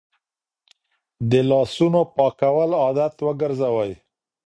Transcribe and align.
د 1.29 1.31
لاسونو 1.49 2.01
پاکول 2.15 2.71
عادت 2.83 3.15
وګرځوئ. 3.27 3.91